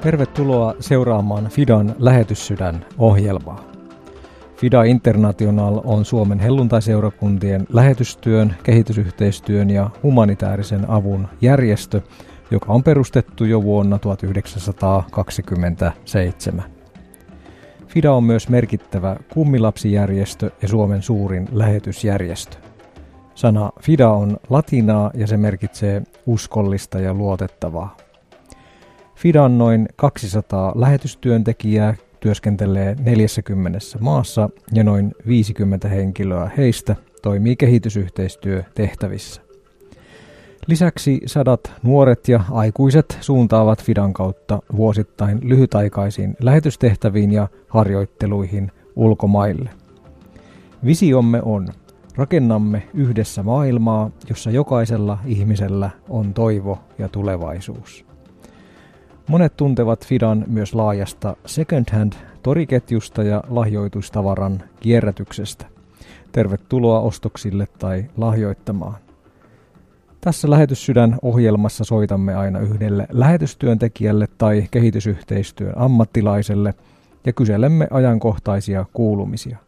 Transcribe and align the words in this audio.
Tervetuloa 0.00 0.74
seuraamaan 0.80 1.48
Fidan 1.48 1.94
lähetyssydän 1.98 2.86
ohjelmaa. 2.98 3.64
Fida 4.56 4.82
International 4.82 5.80
on 5.84 6.04
Suomen 6.04 6.40
helluntaiseurakuntien 6.40 7.66
lähetystyön, 7.72 8.56
kehitysyhteistyön 8.62 9.70
ja 9.70 9.90
humanitaarisen 10.02 10.90
avun 10.90 11.28
järjestö, 11.40 12.00
joka 12.50 12.72
on 12.72 12.82
perustettu 12.82 13.44
jo 13.44 13.62
vuonna 13.62 13.98
1927. 13.98 16.64
Fida 17.86 18.12
on 18.12 18.24
myös 18.24 18.48
merkittävä 18.48 19.16
kummilapsijärjestö 19.34 20.50
ja 20.62 20.68
Suomen 20.68 21.02
suurin 21.02 21.48
lähetysjärjestö. 21.52 22.56
Sana 23.34 23.70
Fida 23.82 24.10
on 24.10 24.36
latinaa 24.50 25.10
ja 25.14 25.26
se 25.26 25.36
merkitsee 25.36 26.02
uskollista 26.26 27.00
ja 27.00 27.14
luotettavaa. 27.14 28.07
Fidan 29.18 29.58
noin 29.58 29.88
200 29.96 30.72
lähetystyöntekijää 30.74 31.94
työskentelee 32.20 32.96
40 33.00 33.78
maassa 34.00 34.50
ja 34.72 34.84
noin 34.84 35.14
50 35.26 35.88
henkilöä 35.88 36.50
heistä 36.56 36.96
toimii 37.22 37.56
kehitysyhteistyötehtävissä. 37.56 39.42
Lisäksi 40.66 41.20
sadat 41.26 41.72
nuoret 41.82 42.28
ja 42.28 42.40
aikuiset 42.50 43.18
suuntaavat 43.20 43.84
Fidan 43.84 44.12
kautta 44.12 44.62
vuosittain 44.76 45.38
lyhytaikaisiin 45.42 46.36
lähetystehtäviin 46.42 47.32
ja 47.32 47.48
harjoitteluihin 47.68 48.72
ulkomaille. 48.96 49.70
Visiomme 50.84 51.42
on, 51.42 51.68
rakennamme 52.16 52.82
yhdessä 52.94 53.42
maailmaa, 53.42 54.10
jossa 54.28 54.50
jokaisella 54.50 55.18
ihmisellä 55.26 55.90
on 56.08 56.34
toivo 56.34 56.78
ja 56.98 57.08
tulevaisuus. 57.08 58.07
Monet 59.28 59.56
tuntevat 59.56 60.06
Fidan 60.06 60.44
myös 60.46 60.74
laajasta 60.74 61.36
second-hand 61.46 62.12
toriketjusta 62.42 63.22
ja 63.22 63.44
lahjoitustavaran 63.48 64.62
kierrätyksestä. 64.80 65.66
Tervetuloa 66.32 67.00
ostoksille 67.00 67.66
tai 67.78 68.04
lahjoittamaan. 68.16 68.96
Tässä 70.20 70.50
Lähetyssydän 70.50 71.18
ohjelmassa 71.22 71.84
soitamme 71.84 72.34
aina 72.34 72.58
yhdelle 72.58 73.06
lähetystyöntekijälle 73.10 74.26
tai 74.38 74.66
kehitysyhteistyön 74.70 75.72
ammattilaiselle 75.76 76.74
ja 77.26 77.32
kyselemme 77.32 77.88
ajankohtaisia 77.90 78.84
kuulumisia. 78.92 79.58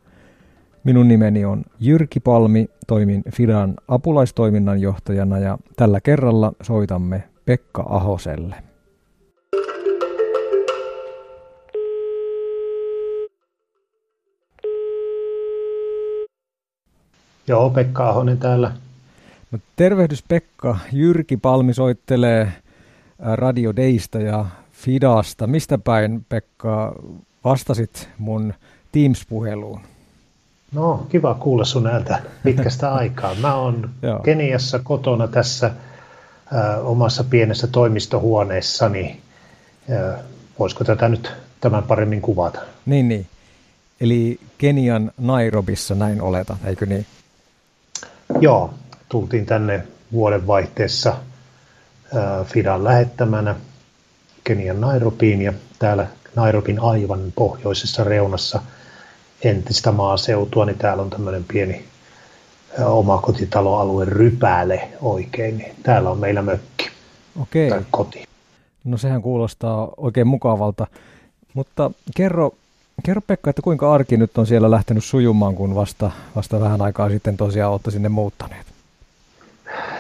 Minun 0.84 1.08
nimeni 1.08 1.44
on 1.44 1.64
Jyrki 1.80 2.20
Palmi, 2.20 2.66
toimin 2.86 3.22
Fidan 3.32 3.74
apulaistoiminnanjohtajana 3.88 5.38
ja 5.38 5.58
tällä 5.76 6.00
kerralla 6.00 6.52
soitamme 6.62 7.24
Pekka 7.44 7.86
Ahoselle. 7.88 8.69
Joo, 17.50 17.70
Pekka 17.70 18.08
Ahonen 18.08 18.38
täällä. 18.38 18.72
No, 19.50 19.58
tervehdys 19.76 20.24
Pekka. 20.28 20.78
Jyrki 20.92 21.36
Palmi 21.36 21.74
soittelee 21.74 22.52
Radio 23.18 23.76
Deista 23.76 24.18
ja 24.18 24.46
Fidasta. 24.72 25.46
Mistä 25.46 25.78
päin, 25.78 26.26
Pekka, 26.28 26.94
vastasit 27.44 28.08
mun 28.18 28.54
Teams-puheluun? 28.92 29.80
No, 30.72 31.06
kiva 31.08 31.34
kuulla 31.34 31.64
sun 31.64 31.86
ääntä 31.86 32.22
pitkästä 32.42 32.92
aikaa. 32.94 33.34
Mä 33.34 33.54
oon 33.54 33.90
Keniassa 34.24 34.78
kotona 34.78 35.28
tässä 35.28 35.66
äh, 35.66 36.86
omassa 36.86 37.24
pienessä 37.24 37.66
toimistohuoneessani. 37.66 39.20
Äh, 39.92 40.20
voisiko 40.58 40.84
tätä 40.84 41.08
nyt 41.08 41.32
tämän 41.60 41.82
paremmin 41.82 42.20
kuvata? 42.20 42.60
Niin, 42.86 43.08
niin. 43.08 43.26
Eli 44.00 44.40
Kenian 44.58 45.12
Nairobissa 45.18 45.94
näin 45.94 46.22
oleta, 46.22 46.56
eikö 46.64 46.86
niin? 46.86 47.06
Joo, 48.40 48.74
tultiin 49.08 49.46
tänne 49.46 49.86
vuodenvaihteessa 50.12 51.10
äh, 51.10 52.46
Fidan 52.46 52.84
lähettämänä 52.84 53.54
Kenian 54.44 54.80
Nairobiin 54.80 55.42
ja 55.42 55.52
täällä 55.78 56.06
Nairobin 56.36 56.80
aivan 56.80 57.20
pohjoisessa 57.34 58.04
reunassa 58.04 58.60
entistä 59.44 59.92
maaseutua, 59.92 60.64
niin 60.64 60.78
täällä 60.78 61.02
on 61.02 61.10
tämmöinen 61.10 61.44
pieni 61.44 61.84
äh, 62.80 62.92
omakotitaloalue 62.92 64.04
rypäle 64.04 64.88
oikein, 65.02 65.58
niin 65.58 65.76
täällä 65.82 66.10
on 66.10 66.18
meillä 66.18 66.42
mökki 66.42 66.90
Okei. 67.42 67.70
tai 67.70 67.82
koti. 67.90 68.24
No 68.84 68.98
sehän 68.98 69.22
kuulostaa 69.22 69.90
oikein 69.96 70.26
mukavalta, 70.26 70.86
mutta 71.54 71.90
kerro 72.16 72.52
Kerro 73.02 73.22
Pekka, 73.26 73.50
että 73.50 73.62
kuinka 73.62 73.94
arki 73.94 74.16
nyt 74.16 74.38
on 74.38 74.46
siellä 74.46 74.70
lähtenyt 74.70 75.04
sujumaan, 75.04 75.54
kun 75.54 75.74
vasta, 75.74 76.10
vasta 76.36 76.60
vähän 76.60 76.82
aikaa 76.82 77.08
sitten 77.08 77.36
tosiaan 77.36 77.72
olette 77.72 77.90
sinne 77.90 78.08
muuttaneet? 78.08 78.66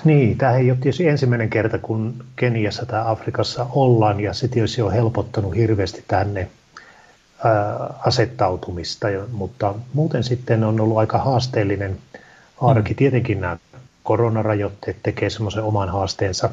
Niin, 0.04 0.38
tämä 0.38 0.52
ei 0.52 0.70
ole 0.70 0.78
tietysti 0.80 1.08
ensimmäinen 1.08 1.50
kerta, 1.50 1.78
kun 1.78 2.24
Keniassa 2.36 2.86
tai 2.86 3.02
Afrikassa 3.04 3.66
ollaan, 3.70 4.20
ja 4.20 4.34
se 4.34 4.48
tietysti 4.48 4.82
on 4.82 4.92
helpottanut 4.92 5.56
hirveästi 5.56 6.04
tänne 6.08 6.48
ää, 7.44 7.94
asettautumista, 8.06 9.06
mutta 9.32 9.74
muuten 9.94 10.24
sitten 10.24 10.64
on 10.64 10.80
ollut 10.80 10.98
aika 10.98 11.18
haasteellinen 11.18 11.98
arki. 12.60 12.92
Mm. 12.92 12.96
Tietenkin 12.96 13.40
nämä 13.40 13.56
koronarajoitteet 14.02 14.96
tekee 15.02 15.30
semmoisen 15.30 15.62
oman 15.62 15.88
haasteensa 15.88 16.50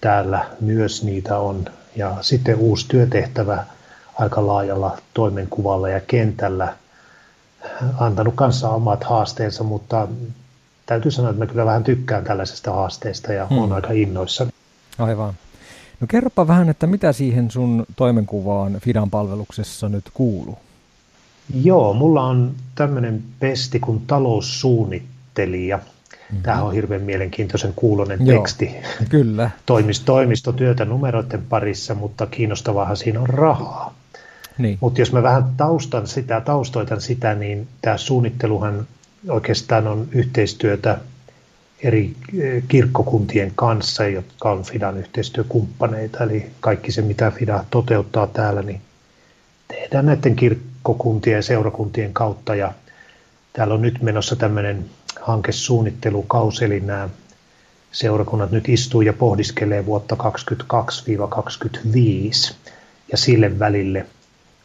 täällä 0.00 0.44
myös 0.60 1.04
niitä 1.04 1.38
on, 1.38 1.64
ja 1.96 2.16
sitten 2.20 2.56
uusi 2.56 2.88
työtehtävä– 2.88 3.64
aika 4.18 4.46
laajalla 4.46 4.98
toimenkuvalla 5.14 5.88
ja 5.88 6.00
kentällä 6.00 6.74
antanut 7.98 8.34
kanssa 8.34 8.70
omat 8.70 9.04
haasteensa, 9.04 9.64
mutta 9.64 10.08
täytyy 10.86 11.10
sanoa, 11.10 11.30
että 11.30 11.44
mä 11.44 11.46
kyllä 11.46 11.66
vähän 11.66 11.84
tykkään 11.84 12.24
tällaisesta 12.24 12.72
haasteesta 12.72 13.32
ja 13.32 13.46
hmm. 13.46 13.58
olen 13.58 13.72
aika 13.72 13.92
innoissani. 13.92 14.50
Aivan. 14.98 15.34
No 16.00 16.06
kerropa 16.06 16.46
vähän, 16.46 16.68
että 16.68 16.86
mitä 16.86 17.12
siihen 17.12 17.50
sun 17.50 17.86
toimenkuvaan 17.96 18.78
Fidan 18.80 19.10
palveluksessa 19.10 19.88
nyt 19.88 20.04
kuuluu? 20.14 20.58
Joo, 21.62 21.94
mulla 21.94 22.22
on 22.22 22.54
tämmöinen 22.74 23.22
pesti 23.40 23.80
kuin 23.80 24.02
taloussuunnittelija. 24.06 25.76
Mm-hmm. 25.76 26.42
Tämä 26.42 26.62
on 26.62 26.72
hirveän 26.72 27.02
mielenkiintoisen 27.02 27.72
kuulonen 27.76 28.26
Joo, 28.26 28.38
teksti. 28.38 28.70
Kyllä. 29.08 29.50
Toimist, 29.66 30.02
toimistotyötä 30.04 30.84
numeroiden 30.84 31.42
parissa, 31.48 31.94
mutta 31.94 32.26
kiinnostavahan 32.26 32.96
siinä 32.96 33.20
on 33.20 33.28
rahaa. 33.28 33.94
Niin. 34.58 34.78
Mutta 34.80 35.00
jos 35.00 35.12
mä 35.12 35.22
vähän 35.22 35.44
taustan 35.56 36.06
sitä, 36.06 36.40
taustoitan 36.40 37.00
sitä, 37.00 37.34
niin 37.34 37.68
tämä 37.82 37.96
suunnitteluhan 37.96 38.86
oikeastaan 39.28 39.86
on 39.86 40.08
yhteistyötä 40.12 40.98
eri 41.82 42.16
eh, 42.38 42.62
kirkkokuntien 42.68 43.52
kanssa, 43.54 44.08
jotka 44.08 44.50
on 44.50 44.62
Fidan 44.62 44.98
yhteistyökumppaneita. 44.98 46.24
Eli 46.24 46.46
kaikki 46.60 46.92
se, 46.92 47.02
mitä 47.02 47.30
Fida 47.30 47.64
toteuttaa 47.70 48.26
täällä, 48.26 48.62
niin 48.62 48.80
tehdään 49.68 50.06
näiden 50.06 50.36
kirkkokuntien 50.36 51.36
ja 51.36 51.42
seurakuntien 51.42 52.12
kautta. 52.12 52.54
Ja 52.54 52.72
täällä 53.52 53.74
on 53.74 53.82
nyt 53.82 54.02
menossa 54.02 54.36
tämmöinen 54.36 54.84
hankesuunnittelukausi, 55.20 56.64
eli 56.64 56.80
nämä 56.80 57.08
seurakunnat 57.92 58.50
nyt 58.50 58.68
istuu 58.68 59.00
ja 59.00 59.12
pohdiskelee 59.12 59.86
vuotta 59.86 60.14
2022-2025 60.14 60.18
ja 63.12 63.18
sille 63.18 63.58
välille 63.58 64.06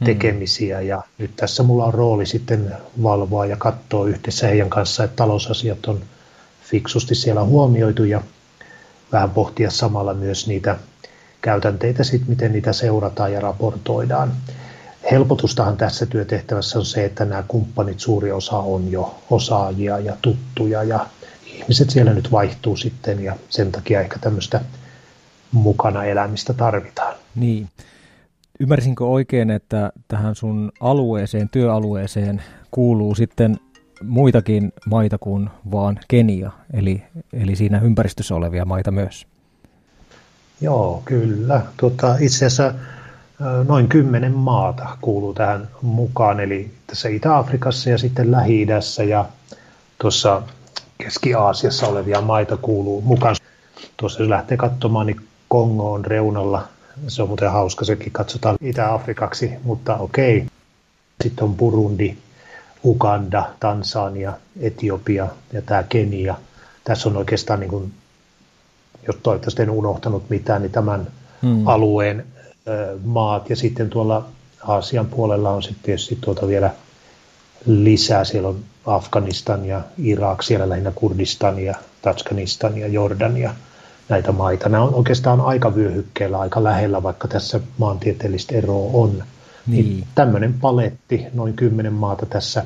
Mm. 0.02 0.06
tekemisiä 0.06 0.82
ja 0.82 1.02
nyt 1.18 1.36
tässä 1.36 1.64
mulla 1.64 1.86
on 1.86 1.94
rooli 1.94 2.26
sitten 2.26 2.76
valvoa 3.04 3.46
ja 3.46 3.56
katsoa 3.56 4.08
yhdessä 4.08 4.48
heidän 4.48 4.70
kanssa, 4.70 5.04
että 5.04 5.16
talousasiat 5.16 5.86
on 5.86 6.00
fiksusti 6.64 7.16
siellä 7.16 7.44
huomioitu 7.44 8.04
ja 8.04 8.22
vähän 9.12 9.30
pohtia 9.30 9.72
samalla 9.72 10.14
myös 10.14 10.48
niitä 10.48 10.78
käytänteitä 11.42 12.04
sitten, 12.04 12.30
miten 12.30 12.52
niitä 12.52 12.74
seurataan 12.74 13.34
ja 13.34 13.40
raportoidaan. 13.40 14.34
Helpotustahan 15.12 15.78
tässä 15.78 16.06
työtehtävässä 16.06 16.80
on 16.80 16.86
se, 16.86 17.06
että 17.06 17.26
nämä 17.26 17.44
kumppanit 17.48 18.00
suuri 18.00 18.32
osa 18.32 18.58
on 18.58 18.92
jo 18.92 19.16
osaajia 19.30 20.00
ja 20.00 20.18
tuttuja 20.22 20.84
ja 20.84 21.06
ihmiset 21.46 21.90
siellä 21.90 22.14
nyt 22.14 22.32
vaihtuu 22.32 22.78
sitten 22.78 23.24
ja 23.24 23.36
sen 23.50 23.72
takia 23.72 24.02
ehkä 24.02 24.20
tämmöistä 24.20 24.62
mukana 25.52 26.04
elämistä 26.04 26.54
tarvitaan. 26.54 27.16
Niin. 27.36 27.70
Ymmärsinkö 28.62 29.06
oikein, 29.06 29.50
että 29.50 29.92
tähän 30.08 30.36
sun 30.36 30.72
alueeseen, 30.80 31.50
työalueeseen 31.50 32.42
kuuluu 32.72 33.16
sitten 33.16 33.60
muitakin 34.04 34.74
maita 34.86 35.18
kuin 35.18 35.50
vaan 35.72 36.00
Kenia, 36.08 36.52
eli, 36.74 37.04
eli 37.34 37.56
siinä 37.56 37.80
ympäristössä 37.84 38.36
olevia 38.36 38.66
maita 38.66 38.92
myös? 38.92 39.28
Joo, 40.62 41.02
kyllä. 41.06 41.62
Tuota, 41.78 42.16
itse 42.20 42.46
asiassa 42.46 42.74
noin 43.68 43.88
kymmenen 43.88 44.34
maata 44.34 44.98
kuuluu 45.02 45.34
tähän 45.34 45.68
mukaan, 45.82 46.40
eli 46.40 46.72
tässä 46.88 47.10
Itä-Afrikassa 47.10 47.90
ja 47.90 47.98
sitten 47.98 48.32
Lähi-idässä 48.32 49.04
ja 49.04 49.26
tuossa 50.02 50.42
Keski-Aasiassa 50.98 51.88
olevia 51.88 52.22
maita 52.22 52.58
kuuluu 52.58 53.02
mukaan. 53.02 53.36
Tuossa 53.98 54.22
jos 54.22 54.30
lähtee 54.30 54.58
katsomaan, 54.58 55.08
niin 55.08 55.22
Kongo 55.48 55.94
on 55.94 56.06
reunalla 56.06 56.68
Se 57.08 57.22
on 57.22 57.28
muuten 57.28 57.52
hauska, 57.52 57.86
sekin 57.86 58.12
katsotaan 58.12 58.58
Itä-Afrikaksi, 58.62 59.52
mutta 59.64 59.98
okei. 59.98 60.46
Sitten 61.24 61.44
on 61.44 61.56
Burundi, 61.56 62.18
Uganda, 62.84 63.50
Tansania, 63.60 64.34
Etiopia 64.60 65.28
ja 65.54 65.62
tämä 65.62 65.84
Kenia. 65.84 66.36
Tässä 66.84 67.10
on 67.10 67.18
oikeastaan, 67.18 67.60
niin 67.60 67.70
kuin, 67.70 67.94
jos 69.08 69.16
toivottavasti 69.24 69.62
en 69.62 69.70
unohtanut 69.70 70.30
mitään, 70.30 70.62
niin 70.62 70.72
tämän 70.72 71.08
hmm. 71.42 71.68
alueen 71.68 72.26
ö, 72.68 72.98
maat. 73.04 73.50
Ja 73.50 73.56
sitten 73.56 73.90
tuolla 73.90 74.26
Aasian 74.68 75.08
puolella 75.08 75.50
on 75.50 75.64
sitten 75.64 75.84
tietysti 75.84 76.18
tuota 76.22 76.48
vielä 76.48 76.72
lisää. 77.66 78.24
Siellä 78.24 78.50
on 78.50 78.60
Afganistan 78.86 79.66
ja 79.66 79.82
Irak, 79.98 80.42
siellä 80.42 80.70
lähinnä 80.70 80.92
Kurdistan 80.96 81.60
ja 81.60 81.76
Tatskanistan 82.02 82.78
ja 82.78 82.88
Jordania 82.88 83.56
näitä 84.10 84.32
maita. 84.32 84.70
Nämä 84.70 84.84
on 84.84 84.94
oikeastaan 84.94 85.42
aika 85.42 85.76
vyöhykkeellä, 85.76 86.40
aika 86.40 86.64
lähellä, 86.64 87.04
vaikka 87.04 87.28
tässä 87.28 87.60
maantieteellistä 87.78 88.56
eroa 88.56 88.90
on. 88.94 89.24
Niin. 89.68 89.86
niin 89.86 90.08
tämmöinen 90.16 90.54
paletti, 90.54 91.26
noin 91.34 91.54
kymmenen 91.54 91.94
maata 91.94 92.26
tässä 92.26 92.66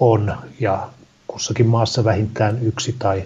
on, 0.00 0.36
ja 0.60 0.88
kussakin 1.26 1.66
maassa 1.66 2.04
vähintään 2.04 2.58
yksi 2.62 2.96
tai 2.98 3.22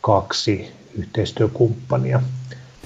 kaksi 0.00 0.70
yhteistyökumppania, 0.98 2.22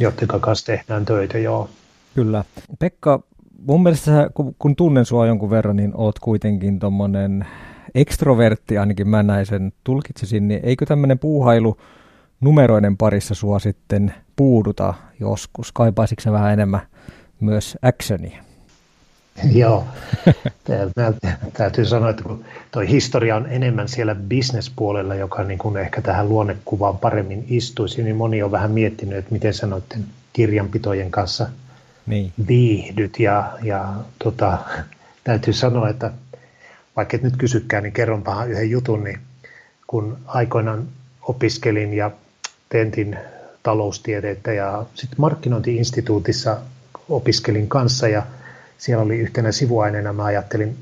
joiden 0.00 0.29
kanssa 0.40 0.67
tehdään 0.67 1.05
töitä, 1.05 1.38
joo. 1.38 1.70
Kyllä. 2.14 2.44
Pekka, 2.79 3.23
mun 3.67 3.82
mielestä 3.82 4.31
kun, 4.34 4.55
kun 4.58 4.76
tunnen 4.76 5.05
sua 5.05 5.26
jonkun 5.26 5.50
verran, 5.50 5.76
niin 5.76 5.93
oot 5.94 6.19
kuitenkin 6.19 6.79
tommonen 6.79 7.46
ekstrovertti, 7.94 8.79
ainakin 8.79 9.08
mä 9.08 9.23
näin 9.23 9.46
sen 9.46 9.73
tulkitsisin, 9.84 10.49
niin 10.49 10.61
eikö 10.62 10.87
tämmöinen 10.87 11.19
puuhailu 11.19 11.76
numeroiden 12.43 12.97
parissa 12.97 13.35
sua 13.35 13.59
sitten 13.59 14.15
puuduta 14.37 14.94
joskus? 15.21 15.73
Kaipaisitko 15.73 16.33
vähän 16.33 16.53
enemmän 16.53 16.81
myös 17.41 17.79
actionia? 17.83 18.43
Joo, 19.53 19.85
täytyy 21.59 21.85
sanoa, 21.85 22.11
että 22.11 22.23
kun 22.23 22.44
toi 22.71 22.89
historia 22.89 23.37
on 23.37 23.47
enemmän 23.50 23.89
siellä 23.89 24.15
bisnespuolella, 24.15 25.15
joka 25.15 25.44
niin 25.44 25.59
kuin 25.59 25.77
ehkä 25.77 26.03
tähän 26.03 26.29
luonnekuvaan 26.29 26.99
paremmin 26.99 27.44
istuisi, 27.49 28.03
niin 28.03 28.17
moni 28.17 28.43
on 28.43 28.50
vähän 28.50 28.71
miettinyt, 28.71 29.19
että 29.19 29.33
miten 29.33 29.55
sä 29.55 29.67
noiden 29.67 30.05
kirjanpitojen 30.33 31.11
kanssa 31.11 31.49
niin. 32.06 32.33
viihdyt. 32.49 33.21
Ja, 33.21 33.53
ja 33.62 33.94
tota, 34.25 34.59
täytyy 35.25 35.53
sanoa, 35.53 35.89
että 35.89 36.11
vaikka 36.97 37.17
et 37.17 37.23
nyt 37.23 37.37
kysykään, 37.37 37.83
niin 37.83 37.93
kerronpahan 37.93 38.50
yhden 38.50 38.71
jutun, 38.71 39.05
niin 39.05 39.19
kun 39.87 40.19
aikoinaan 40.27 40.85
opiskelin 41.23 41.94
ja 41.94 42.11
tentin 42.73 43.19
taloustieteitä 43.63 44.53
ja 44.53 44.87
sitten 44.95 45.21
markkinointiinstituutissa 45.21 46.59
opiskelin 47.09 47.69
kanssa 47.69 48.09
ja 48.09 48.23
siellä 48.79 49.05
oli 49.05 49.19
yhtenä 49.19 49.53
sivuaineena, 49.53 50.13
mä 50.13 50.25
ajattelin 50.25 50.77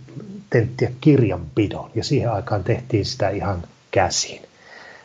tenttiä 0.50 0.92
kirjanpidon 1.00 1.90
ja 1.94 2.04
siihen 2.04 2.32
aikaan 2.32 2.64
tehtiin 2.64 3.04
sitä 3.04 3.28
ihan 3.28 3.62
käsin. 3.90 4.42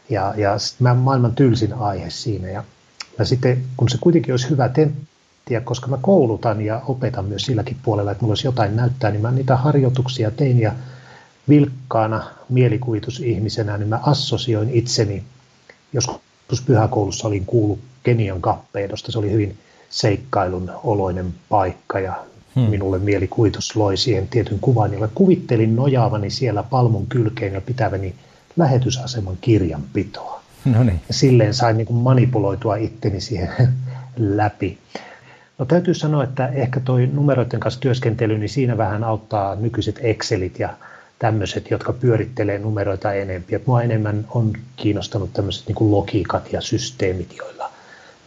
Ja, 0.09 0.33
ja 0.37 0.57
mä 0.79 0.93
maailman 0.93 1.35
tylsin 1.35 1.73
aihe 1.73 2.09
siinä 2.09 2.49
ja 2.49 2.63
mä 3.19 3.25
sitten, 3.25 3.63
kun 3.77 3.89
se 3.89 3.97
kuitenkin 4.01 4.33
olisi 4.33 4.49
hyvä 4.49 4.69
tenttiä, 4.69 5.61
koska 5.63 5.87
mä 5.87 5.97
koulutan 6.01 6.61
ja 6.61 6.81
opetan 6.87 7.25
myös 7.25 7.41
silläkin 7.41 7.77
puolella, 7.83 8.11
että 8.11 8.21
mulla 8.21 8.31
olisi 8.31 8.47
jotain 8.47 8.75
näyttää, 8.75 9.11
niin 9.11 9.21
mä 9.21 9.31
niitä 9.31 9.55
harjoituksia 9.55 10.31
tein 10.31 10.59
ja 10.59 10.71
vilkkaana 11.49 12.23
mielikuvitusihmisenä, 12.49 13.77
niin 13.77 13.89
mä 13.89 13.99
assosioin 14.03 14.69
itseni, 14.69 15.23
joskus 15.93 16.24
pyhäkoulussa 16.65 17.27
olin 17.27 17.45
kuullut 17.45 17.79
Kenian 18.03 18.41
kappeidosta, 18.41 19.11
se 19.11 19.19
oli 19.19 19.31
hyvin 19.31 19.57
seikkailun 19.89 20.71
oloinen 20.83 21.33
paikka 21.49 21.99
ja 21.99 22.13
hmm. 22.55 22.63
minulle 22.63 22.99
mielikuvitus 22.99 23.75
loi 23.75 23.97
siihen 23.97 24.27
tietyn 24.27 24.59
kuvan, 24.59 24.93
jolla 24.93 25.09
kuvittelin 25.15 25.75
nojaavani 25.75 26.29
siellä 26.29 26.63
palmun 26.63 27.07
kylkeen 27.07 27.53
ja 27.53 27.61
pitäväni 27.61 28.15
lähetysaseman 28.57 29.37
kirjanpitoa. 29.41 30.41
No 30.65 30.83
niin. 30.83 31.01
Silleen 31.11 31.53
sain 31.53 31.77
niin 31.77 31.87
kuin 31.87 31.97
manipuloitua 31.97 32.75
itteni 32.75 33.21
siihen 33.21 33.49
läpi. 34.17 34.77
No 35.57 35.65
täytyy 35.65 35.93
sanoa, 35.93 36.23
että 36.23 36.47
ehkä 36.47 36.79
toi 36.79 37.09
numeroiden 37.13 37.59
kanssa 37.59 37.79
työskentely, 37.79 38.37
niin 38.37 38.49
siinä 38.49 38.77
vähän 38.77 39.03
auttaa 39.03 39.55
nykyiset 39.55 39.99
Excelit 40.01 40.59
ja 40.59 40.69
tämmöiset, 41.19 41.71
jotka 41.71 41.93
pyörittelee 41.93 42.59
numeroita 42.59 43.13
enempi. 43.13 43.55
Et 43.55 43.67
mua 43.67 43.81
enemmän 43.81 44.25
on 44.29 44.53
kiinnostanut 44.75 45.33
tämmöiset 45.33 45.67
niin 45.67 45.91
logiikat 45.91 46.53
ja 46.53 46.61
systeemit, 46.61 47.35
joilla 47.37 47.69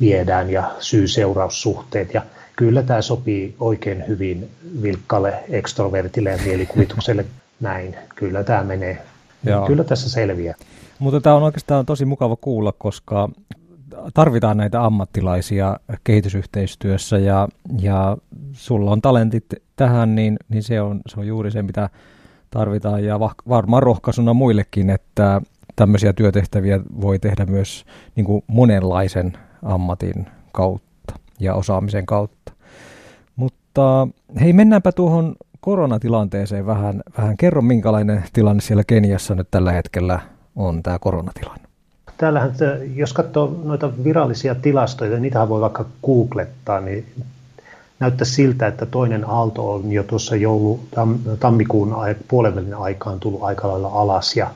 viedään 0.01 0.51
ja 0.51 0.71
syy-seuraussuhteet. 0.79 2.15
Ja 2.15 2.23
kyllä 2.57 2.83
tämä 2.83 3.03
sopii 3.03 3.55
oikein 3.61 4.05
hyvin 4.09 4.51
vilkkalle 4.83 5.45
ekstrovertille 5.49 6.31
ja 6.31 6.39
mielikuvitukselle 6.45 7.25
näin. 7.61 7.97
Kyllä 8.15 8.45
tämä 8.45 8.65
menee. 8.65 9.03
Joo. 9.45 9.67
Kyllä 9.67 9.85
tässä 9.85 10.11
selviää. 10.11 10.55
Mutta 10.99 11.21
tämä 11.21 11.37
on 11.37 11.43
oikeastaan 11.43 11.87
tosi 11.87 12.05
mukava 12.05 12.37
kuulla, 12.37 12.73
koska 12.79 13.29
tarvitaan 14.15 14.57
näitä 14.57 14.85
ammattilaisia 14.85 15.81
kehitysyhteistyössä 16.05 17.19
ja, 17.19 17.49
ja 17.81 18.17
sulla 18.53 18.91
on 18.91 19.03
talentit 19.03 19.45
tähän, 19.77 20.15
niin, 20.15 20.37
niin 20.49 20.63
se, 20.63 20.81
on, 20.81 21.01
se 21.09 21.21
on 21.21 21.27
juuri 21.27 21.51
se, 21.51 21.63
mitä 21.63 21.91
tarvitaan 22.51 23.05
ja 23.05 23.21
varmaan 23.49 23.83
rohkaisuna 23.83 24.35
muillekin, 24.35 24.91
että 24.91 25.41
tämmöisiä 25.77 26.13
työtehtäviä 26.13 26.81
voi 27.01 27.19
tehdä 27.19 27.47
myös 27.47 27.85
niin 28.17 28.25
kuin 28.25 28.45
monenlaisen 28.47 29.33
ammatin 29.63 30.27
kautta 30.53 31.15
ja 31.41 31.55
osaamisen 31.55 32.07
kautta. 32.07 32.53
Mutta 33.37 34.09
hei, 34.41 34.53
mennäänpä 34.53 34.93
tuohon 34.93 35.37
koronatilanteeseen 35.61 36.67
vähän. 36.67 37.03
vähän. 37.19 37.37
Kerro, 37.37 37.63
minkälainen 37.63 38.25
tilanne 38.33 38.61
siellä 38.61 38.85
Keniassa 38.87 39.35
nyt 39.35 39.49
tällä 39.51 39.73
hetkellä 39.73 40.21
on 40.57 40.83
tämä 40.83 40.99
koronatilanne. 40.99 41.69
Täällähän, 42.17 42.53
jos 42.95 43.13
katsoo 43.13 43.61
noita 43.65 43.93
virallisia 44.05 44.55
tilastoja, 44.55 45.21
niitä 45.21 45.49
voi 45.49 45.61
vaikka 45.61 45.85
googlettaa, 46.07 46.81
niin 46.81 47.07
näyttää 48.01 48.25
siltä, 48.25 48.67
että 48.67 48.87
toinen 48.87 49.29
aalto 49.29 49.73
on 49.73 49.93
jo 49.93 50.03
tuossa 50.03 50.37
joulu, 50.37 50.81
tam, 50.95 51.19
tammikuun 51.41 51.97
puolenvälin 52.29 52.75
aikaan 52.75 53.21
tullut 53.21 53.43
aika 53.43 53.69
lailla 53.69 53.89
alas 53.89 54.37
ja, 54.37 54.51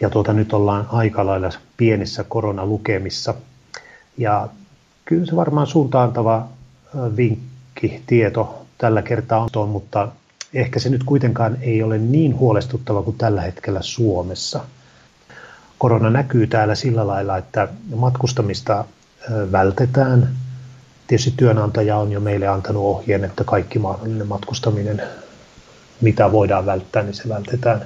ja 0.00 0.10
tuota, 0.10 0.32
nyt 0.32 0.52
ollaan 0.52 0.86
aika 0.92 1.26
lailla 1.26 1.50
pienissä 1.76 2.24
koronalukemissa. 2.24 3.34
Ja 4.18 4.48
kyllä 5.04 5.26
se 5.26 5.36
varmaan 5.36 5.66
suuntaantava 5.66 6.48
vinkki, 7.16 8.02
tieto 8.06 8.66
tällä 8.78 9.02
kertaa 9.02 9.46
on, 9.56 9.68
mutta 9.68 10.08
ehkä 10.54 10.80
se 10.80 10.88
nyt 10.88 11.04
kuitenkaan 11.04 11.56
ei 11.60 11.82
ole 11.82 11.98
niin 11.98 12.38
huolestuttava 12.38 13.02
kuin 13.02 13.18
tällä 13.18 13.40
hetkellä 13.40 13.82
Suomessa. 13.82 14.60
Korona 15.78 16.10
näkyy 16.10 16.46
täällä 16.46 16.74
sillä 16.74 17.06
lailla, 17.06 17.36
että 17.36 17.68
matkustamista 17.96 18.84
vältetään– 19.52 20.28
Tietysti 21.06 21.34
työnantaja 21.36 21.96
on 21.96 22.12
jo 22.12 22.20
meille 22.20 22.48
antanut 22.48 22.84
ohjeen, 22.84 23.24
että 23.24 23.44
kaikki 23.44 23.78
mahdollinen 23.78 24.26
matkustaminen, 24.26 25.02
mitä 26.00 26.32
voidaan 26.32 26.66
välttää, 26.66 27.02
niin 27.02 27.14
se 27.14 27.28
vältetään. 27.28 27.82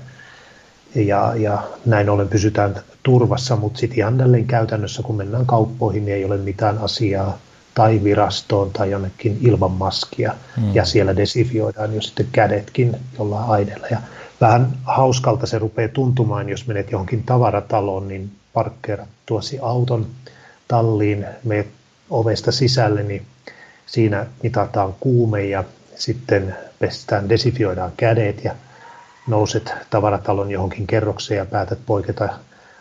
Ja, 0.94 1.32
ja 1.36 1.62
näin 1.86 2.10
ollen 2.10 2.28
pysytään 2.28 2.74
turvassa, 3.02 3.56
mutta 3.56 3.78
sitten 3.78 3.98
ihan 3.98 4.18
jälleen 4.18 4.46
käytännössä, 4.46 5.02
kun 5.02 5.16
mennään 5.16 5.46
kauppoihin, 5.46 6.04
niin 6.04 6.16
ei 6.16 6.24
ole 6.24 6.36
mitään 6.36 6.78
asiaa 6.78 7.38
tai 7.74 8.00
virastoon 8.04 8.70
tai 8.70 8.90
jonnekin 8.90 9.38
ilman 9.40 9.70
maskia. 9.70 10.34
Mm. 10.56 10.74
Ja 10.74 10.84
siellä 10.84 11.16
desifioidaan 11.16 11.94
jo 11.94 12.02
sitten 12.02 12.26
kädetkin 12.32 12.96
jollain 13.18 13.50
aineella. 13.50 13.86
Ja 13.90 13.98
vähän 14.40 14.72
hauskalta 14.84 15.46
se 15.46 15.58
rupeaa 15.58 15.88
tuntumaan, 15.88 16.48
jos 16.48 16.66
menet 16.66 16.90
johonkin 16.90 17.22
tavarataloon, 17.22 18.08
niin 18.08 18.30
parkkeerat 18.52 19.08
tuosi 19.26 19.58
auton 19.62 20.06
talliin, 20.68 21.26
meet 21.44 21.66
ovesta 22.10 22.52
sisälle, 22.52 23.02
niin 23.02 23.26
siinä 23.86 24.26
mitataan 24.42 24.94
kuume 25.00 25.44
ja 25.44 25.64
sitten 25.94 26.56
pestään, 26.78 27.28
desifioidaan 27.28 27.92
kädet 27.96 28.44
ja 28.44 28.54
nouset 29.26 29.74
tavaratalon 29.90 30.50
johonkin 30.50 30.86
kerrokseen 30.86 31.38
ja 31.38 31.46
päätät 31.46 31.78
poiketa 31.86 32.28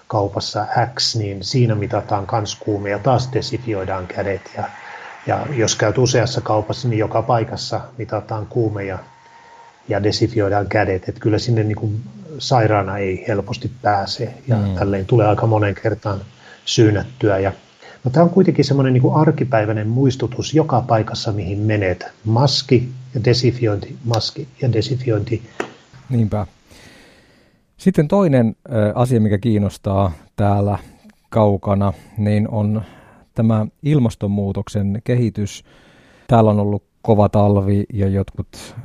kaupassa 0.08 0.66
X, 0.96 1.16
niin 1.16 1.44
siinä 1.44 1.76
mitataan 1.76 2.28
kans 2.28 2.56
kuume 2.56 2.90
ja 2.90 3.00
taas 3.00 3.30
desifioidaan 3.34 4.08
kädet. 4.08 4.42
Ja, 4.58 4.64
ja 5.28 5.46
jos 5.52 5.76
käyt 5.76 5.98
useassa 5.98 6.42
kaupassa, 6.42 6.88
niin 6.88 7.00
joka 7.00 7.22
paikassa 7.22 7.82
mitataan 7.98 8.46
kuume 8.46 8.84
ja, 8.84 9.00
ja 9.88 10.04
desifioidaan 10.04 10.68
kädet. 10.68 11.10
Että 11.10 11.22
kyllä 11.22 11.40
sinne 11.40 11.64
niin 11.64 11.76
kuin 11.76 12.02
sairaana 12.40 12.98
ei 12.98 13.26
helposti 13.28 13.72
pääse 13.82 14.34
ja 14.48 14.56
mm. 14.56 14.76
tälleen 14.76 15.06
tulee 15.06 15.28
aika 15.28 15.48
monen 15.48 15.76
kertaan 15.76 16.22
syynättyä. 16.66 17.40
Ja 17.40 17.52
No, 18.08 18.12
tämä 18.12 18.24
on 18.24 18.30
kuitenkin 18.30 18.66
semmoinen 18.66 18.94
niin 18.94 19.14
arkipäiväinen 19.14 19.88
muistutus 19.88 20.54
joka 20.54 20.82
paikassa, 20.82 21.32
mihin 21.32 21.60
menet. 21.60 22.06
Maski 22.26 22.90
ja 23.16 23.24
desifiointi, 23.26 23.96
maski 24.06 24.48
ja 24.62 24.74
desifiointi. 24.74 25.42
Niinpä. 26.10 26.48
Sitten 27.78 28.08
toinen 28.08 28.56
asia, 28.96 29.22
mikä 29.22 29.38
kiinnostaa 29.38 30.12
täällä 30.36 30.78
kaukana, 31.30 31.94
niin 32.18 32.50
on 32.50 32.82
tämä 33.36 33.66
ilmastonmuutoksen 33.84 35.02
kehitys. 35.04 35.64
Täällä 36.28 36.52
on 36.52 36.60
ollut 36.60 36.84
kova 37.02 37.30
talvi 37.30 37.84
ja 37.94 38.08
jotkut 38.08 38.76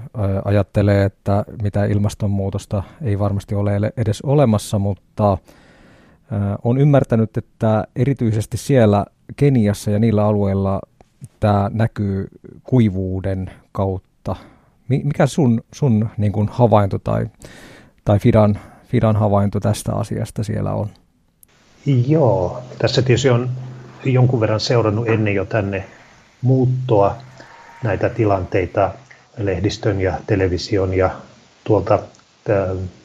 ajattelee, 0.45 1.05
että 1.05 1.45
mitä 1.62 1.85
ilmastonmuutosta 1.85 2.83
ei 3.02 3.19
varmasti 3.19 3.55
ole 3.55 3.93
edes 3.97 4.23
olemassa, 4.23 4.79
mutta 4.79 5.38
on 6.65 6.79
ymmärtänyt, 6.79 7.37
että 7.37 7.85
erityisesti 7.97 8.57
siellä 8.57 9.05
Keniassa 9.37 9.91
ja 9.91 9.99
niillä 9.99 10.25
alueilla 10.25 10.81
tämä 11.41 11.71
näkyy 11.73 12.29
kuivuuden 12.62 13.51
kautta. 13.73 14.37
Mikä 14.89 15.27
sun, 15.27 15.65
sun 15.75 16.09
niin 16.17 16.33
kuin 16.33 16.49
havainto 16.53 16.99
tai, 16.99 17.27
tai 18.05 18.19
Fidan, 18.19 18.59
Fidan 18.87 19.17
havainto 19.17 19.61
tästä 19.61 19.95
asiasta 19.95 20.45
siellä 20.45 20.73
on? 20.73 20.89
Joo, 22.07 22.62
tässä 22.79 23.03
tietysti 23.03 23.31
on 23.31 23.51
jonkun 24.05 24.41
verran 24.41 24.61
seurannut 24.61 25.09
ennen 25.09 25.35
jo 25.35 25.45
tänne 25.45 25.85
muuttoa 26.43 27.17
näitä 27.85 28.09
tilanteita 28.09 28.91
lehdistön 29.39 30.01
ja 30.01 30.15
television 30.27 30.95
ja 30.95 31.11
tuolta 31.65 31.99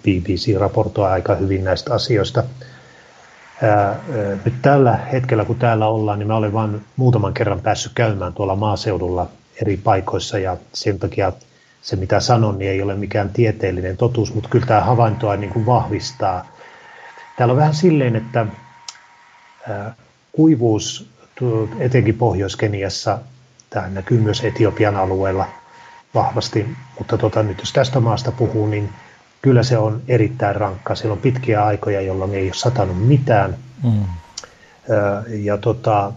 BBC 0.02 0.58
raportoi 0.60 1.10
aika 1.10 1.36
hyvin 1.36 1.64
näistä 1.64 1.94
asioista. 1.94 2.44
Nyt 4.46 4.54
tällä 4.62 4.96
hetkellä, 4.96 5.46
kun 5.46 5.56
täällä 5.56 5.88
ollaan, 5.88 6.20
niin 6.20 6.28
mä 6.28 6.36
olen 6.36 6.54
vain 6.54 6.86
muutaman 6.96 7.34
kerran 7.34 7.60
päässyt 7.60 7.92
käymään 7.96 8.34
tuolla 8.34 8.56
maaseudulla 8.56 9.30
eri 9.62 9.78
paikoissa 9.78 10.40
ja 10.40 10.58
sen 10.74 11.00
takia 11.00 11.32
se, 11.82 11.96
mitä 11.96 12.20
sanon, 12.20 12.60
niin 12.60 12.72
ei 12.72 12.82
ole 12.82 12.96
mikään 12.96 13.30
tieteellinen 13.30 13.98
totuus, 13.98 14.34
mutta 14.34 14.50
kyllä 14.50 14.66
tämä 14.66 14.82
havaintoa 14.82 15.36
niin 15.36 15.54
kuin 15.54 15.66
vahvistaa. 15.66 16.48
Täällä 17.38 17.52
on 17.52 17.58
vähän 17.58 17.76
silleen, 17.76 18.16
että 18.16 18.46
kuivuus 20.32 21.10
etenkin 21.80 22.16
Pohjois-Keniassa, 22.16 23.20
tämä 23.70 23.88
näkyy 23.88 24.20
myös 24.20 24.44
Etiopian 24.44 24.96
alueella 24.96 25.46
vahvasti, 26.14 26.68
mutta 26.98 27.18
tota, 27.18 27.44
nyt 27.44 27.60
jos 27.60 27.74
tästä 27.74 28.00
maasta 28.00 28.32
puhuu, 28.32 28.68
niin 28.68 28.90
kyllä 29.48 29.64
se 29.64 29.78
on 29.78 30.02
erittäin 30.08 30.56
rankka. 30.56 30.96
Siellä 30.96 31.14
on 31.14 31.22
pitkiä 31.22 31.66
aikoja, 31.66 32.02
jolloin 32.02 32.36
ei 32.36 32.46
ole 32.46 32.54
satanut 32.54 33.08
mitään. 33.08 33.58
Mm. 33.84 34.04
Ja 35.28 35.58
tota, 35.58 36.14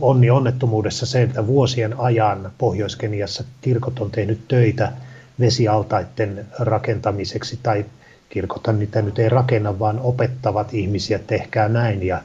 onni 0.00 0.30
onnettomuudessa 0.30 1.06
se, 1.06 1.22
että 1.22 1.46
vuosien 1.46 2.00
ajan 2.00 2.52
Pohjois-Keniassa 2.58 3.44
kirkot 3.60 3.98
on 3.98 4.10
tehnyt 4.10 4.48
töitä 4.48 4.92
vesialtaiden 5.40 6.46
rakentamiseksi, 6.58 7.58
tai 7.62 7.84
kirkothan 8.28 8.78
niitä 8.78 9.02
nyt 9.02 9.18
ei 9.18 9.28
rakenna, 9.28 9.78
vaan 9.78 10.00
opettavat 10.00 10.74
ihmisiä, 10.74 11.18
tehkää 11.18 11.68
näin, 11.68 12.06
ja, 12.06 12.22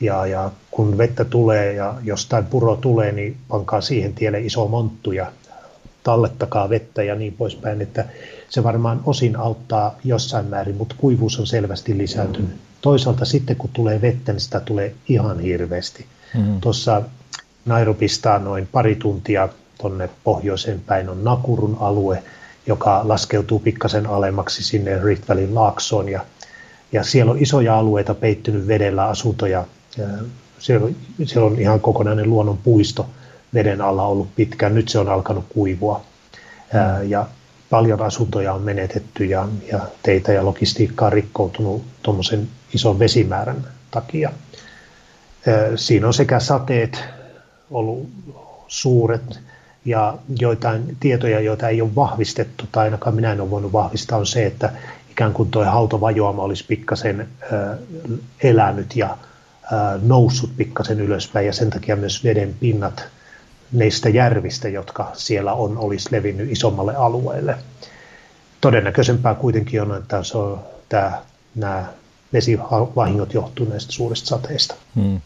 ja, 0.00 0.26
ja 0.26 0.50
kun 0.70 0.98
vettä 0.98 1.24
tulee 1.24 1.72
ja 1.72 1.94
jostain 2.02 2.44
puro 2.44 2.76
tulee, 2.76 3.12
niin 3.12 3.36
pankaa 3.48 3.80
siihen 3.80 4.14
tielle 4.14 4.40
iso 4.40 4.68
monttu 4.68 5.12
ja 5.12 5.32
tallettakaa 6.02 6.68
vettä 6.68 7.02
ja 7.02 7.14
niin 7.14 7.32
poispäin, 7.32 7.82
että 7.82 8.04
se 8.54 8.62
varmaan 8.62 9.00
osin 9.06 9.36
auttaa 9.36 9.98
jossain 10.04 10.46
määrin, 10.46 10.76
mutta 10.76 10.94
kuivuus 10.98 11.38
on 11.40 11.46
selvästi 11.46 11.98
lisääntynyt. 11.98 12.50
Mm. 12.50 12.58
Toisaalta 12.80 13.24
sitten 13.24 13.56
kun 13.56 13.70
tulee 13.72 14.00
vettä, 14.00 14.32
niin 14.32 14.40
sitä 14.40 14.60
tulee 14.60 14.94
ihan 15.08 15.40
hirveästi. 15.40 16.06
Mm. 16.34 16.60
Tuossa 16.60 17.02
Nairobista 17.64 18.38
noin 18.38 18.68
pari 18.72 18.96
tuntia 18.96 19.48
tuonne 19.80 20.10
pohjoiseen 20.24 20.80
päin 20.80 21.08
on 21.08 21.24
Nakurun 21.24 21.76
alue, 21.80 22.22
joka 22.66 23.00
laskeutuu 23.04 23.58
pikkasen 23.58 24.06
alemmaksi 24.06 24.64
sinne 24.64 25.02
Rift 25.02 25.28
Valleyn 25.28 25.54
laaksoon 25.54 26.08
ja, 26.08 26.24
ja 26.92 27.04
siellä 27.04 27.32
on 27.32 27.42
isoja 27.42 27.78
alueita 27.78 28.14
peittynyt 28.14 28.66
vedellä 28.66 29.06
asuntoja. 29.06 29.64
Siellä, 30.58 30.88
siellä 31.24 31.46
on 31.46 31.60
ihan 31.60 31.80
kokonainen 31.80 32.30
luonnon 32.30 32.58
puisto 32.58 33.06
veden 33.54 33.80
alla 33.80 34.06
ollut 34.06 34.28
pitkään. 34.36 34.74
Nyt 34.74 34.88
se 34.88 34.98
on 34.98 35.08
alkanut 35.08 35.44
kuivua 35.48 36.00
mm. 36.72 37.10
ja 37.10 37.26
paljon 37.70 38.02
asuntoja 38.02 38.52
on 38.52 38.62
menetetty 38.62 39.24
ja, 39.24 39.48
ja 39.72 39.80
teitä 40.02 40.32
ja 40.32 40.44
logistiikkaa 40.44 41.10
rikkoutunut 41.10 41.82
tuommoisen 42.02 42.48
ison 42.74 42.98
vesimäärän 42.98 43.66
takia. 43.90 44.30
Siinä 45.76 46.06
on 46.06 46.14
sekä 46.14 46.40
sateet 46.40 47.04
ollut 47.70 48.08
suuret 48.68 49.40
ja 49.84 50.18
joitain 50.38 50.96
tietoja, 51.00 51.40
joita 51.40 51.68
ei 51.68 51.80
ole 51.80 51.94
vahvistettu, 51.94 52.64
tai 52.72 52.84
ainakaan 52.84 53.14
minä 53.14 53.32
en 53.32 53.40
ole 53.40 53.50
voinut 53.50 53.72
vahvistaa, 53.72 54.18
on 54.18 54.26
se, 54.26 54.46
että 54.46 54.72
ikään 55.10 55.32
kuin 55.32 55.50
tuo 55.50 55.64
hautovajoama 55.64 56.42
olisi 56.42 56.64
pikkasen 56.68 57.28
elänyt 58.42 58.96
ja 58.96 59.16
noussut 60.02 60.50
pikkasen 60.56 61.00
ylöspäin, 61.00 61.46
ja 61.46 61.52
sen 61.52 61.70
takia 61.70 61.96
myös 61.96 62.24
veden 62.24 62.54
pinnat 62.60 63.08
neistä 63.74 64.08
järvistä, 64.08 64.68
jotka 64.68 65.10
siellä 65.14 65.52
on, 65.52 65.78
olisi 65.78 66.08
levinnyt 66.12 66.50
isommalle 66.50 66.96
alueelle. 66.96 67.56
Todennäköisempää 68.60 69.34
kuitenkin 69.34 69.82
on, 69.82 69.96
että 69.96 70.22
se 70.22 70.38
on 70.38 70.60
tämä, 70.88 71.12
nämä 71.54 71.84
vesivahingot 72.32 73.34
johtuu 73.34 73.68
näistä 73.68 73.92
suurista 73.92 74.28
sateista. 74.28 74.74
Hmm. 74.94 75.20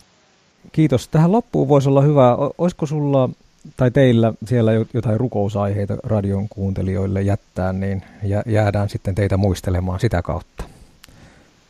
Kiitos. 0.72 1.08
Tähän 1.08 1.32
loppuun 1.32 1.68
voisi 1.68 1.88
olla 1.88 2.02
hyvä. 2.02 2.36
Olisiko 2.58 2.86
sulla 2.86 3.30
tai 3.76 3.90
teillä 3.90 4.32
siellä 4.46 4.72
jotain 4.94 5.20
rukousaiheita 5.20 5.96
radion 6.04 6.48
kuuntelijoille 6.48 7.22
jättää, 7.22 7.72
niin 7.72 8.02
jäädään 8.46 8.88
sitten 8.88 9.14
teitä 9.14 9.36
muistelemaan 9.36 10.00
sitä 10.00 10.22
kautta. 10.22 10.64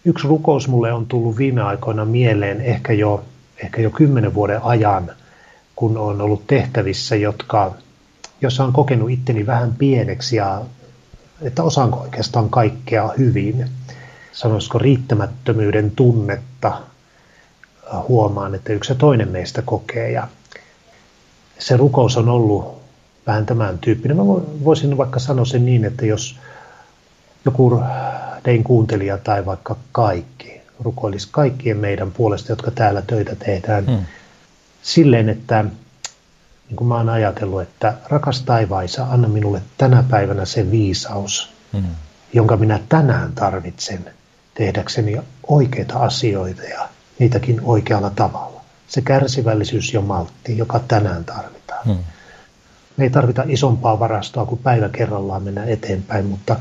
Yksi 0.05 0.29
rukous 0.29 0.69
mulle 0.69 0.93
on 0.93 1.07
tullut 1.07 1.39
viime 1.39 1.63
aikoina 1.63 2.05
mieleen 2.05 2.61
ehkä 2.61 2.93
jo, 2.93 3.25
ehkä 3.65 3.83
jo 3.83 3.91
kymmenen 3.91 4.35
vuoden 4.35 4.63
ajan– 4.63 5.11
kun 5.79 5.99
on 5.99 6.21
ollut 6.21 6.47
tehtävissä, 6.47 7.17
jotka, 7.17 7.75
jossa 8.41 8.65
on 8.65 8.73
kokenut 8.73 9.11
itteni 9.11 9.47
vähän 9.47 9.75
pieneksi 9.75 10.37
ja 10.37 10.63
että 11.43 11.63
osaanko 11.63 11.99
oikeastaan 12.01 12.51
kaikkea 12.51 13.11
hyvin. 13.19 13.67
Sanoisiko 14.33 14.79
riittämättömyyden 14.79 15.91
tunnetta 15.91 16.81
huomaan, 18.09 18.55
että 18.55 18.73
yksi 18.73 18.93
ja 18.93 18.97
toinen 18.97 19.29
meistä 19.29 19.63
kokee. 19.63 20.11
Ja 20.11 20.29
se 21.59 21.77
rukous 21.77 22.17
on 22.17 22.29
ollut 22.29 22.83
vähän 23.27 23.47
tämän 23.47 23.79
tyyppinen. 23.79 24.17
Mä 24.17 24.25
voisin 24.65 24.97
vaikka 24.97 25.19
sanoa 25.19 25.45
sen 25.45 25.67
niin, 25.67 25.85
että 25.85 26.07
jos 26.07 26.39
joku 27.45 27.83
tein 28.43 28.65
kuuntelija 28.65 29.19
tai 29.19 29.47
vaikka 29.47 29.77
kaikki 29.93 30.61
rukoilisi 30.81 31.29
kaikkien 31.31 31.77
meidän 31.77 32.11
puolesta, 32.11 32.53
jotka 32.53 32.71
täällä 32.71 33.03
töitä 33.03 33.37
tehdään, 33.37 33.87
hmm 33.87 34.05
silleen, 34.83 35.29
että 35.29 35.65
niin 36.69 36.77
kuin 36.77 36.89
mä 36.89 36.97
oon 36.97 37.09
ajatellut, 37.09 37.63
että 37.63 37.95
rakas 38.09 38.43
taivaisa, 38.43 39.07
anna 39.11 39.29
minulle 39.29 39.63
tänä 39.79 40.05
päivänä 40.11 40.45
se 40.45 40.71
viisaus, 40.71 41.53
mm. 41.73 41.85
jonka 42.33 42.57
minä 42.57 42.81
tänään 42.89 43.33
tarvitsen 43.33 44.11
tehdäkseni 44.55 45.21
oikeita 45.49 45.99
asioita 45.99 46.63
ja 46.63 46.89
niitäkin 47.19 47.61
oikealla 47.63 48.11
tavalla. 48.11 48.61
Se 48.89 49.01
kärsivällisyys 49.01 49.95
ja 49.95 50.01
maltti, 50.01 50.59
joka 50.59 50.81
tänään 50.89 51.25
tarvitaan. 51.25 51.89
Mm. 51.89 51.99
Me 52.97 53.05
ei 53.05 53.11
tarvita 53.11 53.45
isompaa 53.47 53.99
varastoa 53.99 54.47
kuin 54.47 54.61
päivä 54.63 54.89
kerrallaan 54.89 55.43
mennä 55.43 55.65
eteenpäin, 55.65 56.27
mutta 56.27 56.57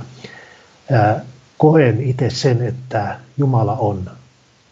ää, 0.91 1.21
koen 1.57 2.01
itse 2.01 2.29
sen, 2.29 2.61
että 2.61 3.19
Jumala 3.37 3.73
on 3.73 4.11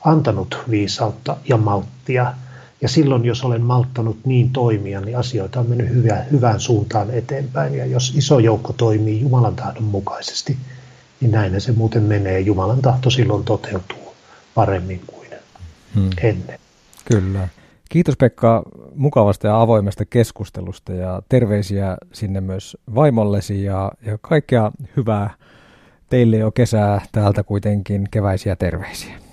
antanut 0.05 0.63
viisautta 0.69 1.37
ja 1.49 1.57
malttia– 1.57 2.33
ja 2.81 2.89
silloin, 2.89 3.25
jos 3.25 3.43
olen 3.43 3.61
malttanut 3.61 4.17
niin 4.25 4.49
toimia, 4.49 5.01
niin 5.01 5.17
asioita 5.17 5.59
on 5.59 5.69
mennyt 5.69 5.89
hyvä, 5.89 6.25
hyvään 6.31 6.59
suuntaan 6.59 7.11
eteenpäin. 7.11 7.75
Ja 7.75 7.85
jos 7.85 8.13
iso 8.15 8.39
joukko 8.39 8.73
toimii 8.73 9.21
Jumalan 9.21 9.55
tahdon 9.55 9.83
mukaisesti, 9.83 10.57
niin 11.21 11.31
näin 11.31 11.61
se 11.61 11.71
muuten 11.71 12.03
menee. 12.03 12.39
Jumalan 12.39 12.81
tahto 12.81 13.09
silloin 13.09 13.43
toteutuu 13.43 14.13
paremmin 14.55 15.01
kuin 15.07 15.27
hmm. 15.95 16.09
ennen. 16.21 16.59
Kyllä. 17.05 17.47
Kiitos 17.89 18.17
Pekka 18.17 18.63
mukavasta 18.95 19.47
ja 19.47 19.61
avoimesta 19.61 20.05
keskustelusta 20.05 20.93
ja 20.93 21.21
terveisiä 21.29 21.97
sinne 22.13 22.41
myös 22.41 22.77
vaimollesi 22.95 23.63
ja, 23.63 23.91
ja 24.05 24.17
kaikkea 24.21 24.71
hyvää 24.97 25.29
teille 26.09 26.37
jo 26.37 26.51
kesää 26.51 27.01
täältä 27.11 27.43
kuitenkin 27.43 28.07
keväisiä 28.11 28.55
terveisiä. 28.55 29.24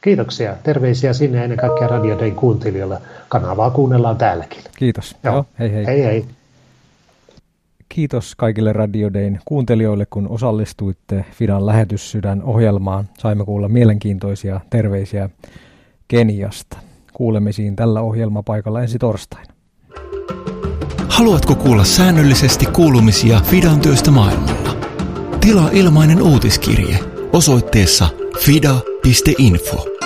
Kiitoksia. 0.00 0.54
Terveisiä 0.62 1.12
sinne 1.12 1.44
ennen 1.44 1.58
kaikkea 1.58 1.88
Radio 1.88 2.18
Dayn 2.18 2.34
kuuntelijoille. 2.34 2.98
Kanavaa 3.28 3.70
kuunnellaan 3.70 4.16
täälläkin. 4.16 4.62
Kiitos. 4.78 5.16
Joo. 5.24 5.34
Joo, 5.34 5.44
hei 5.58 5.72
hei. 5.72 5.86
Hei 5.86 6.04
hei. 6.04 6.24
Kiitos 7.88 8.34
kaikille 8.36 8.72
Radio 8.72 9.12
Dayn 9.12 9.40
kuuntelijoille, 9.44 10.06
kun 10.10 10.28
osallistuitte 10.28 11.24
Fidan 11.32 11.66
lähetyssydän 11.66 12.42
ohjelmaan. 12.42 13.08
Saimme 13.18 13.44
kuulla 13.44 13.68
mielenkiintoisia 13.68 14.60
terveisiä 14.70 15.30
Keniasta. 16.08 16.76
Kuulemisiin 17.12 17.76
tällä 17.76 18.00
ohjelmapaikalla 18.00 18.82
ensi 18.82 18.98
torstaina. 18.98 19.52
Haluatko 21.08 21.54
kuulla 21.54 21.84
säännöllisesti 21.84 22.66
kuulumisia 22.66 23.40
Fidan 23.40 23.80
työstä 23.80 24.10
maailmalla? 24.10 24.76
Tilaa 25.40 25.70
ilmainen 25.72 26.22
uutiskirje 26.22 27.17
osoitteessa 27.32 28.08
fida.info. 28.40 29.97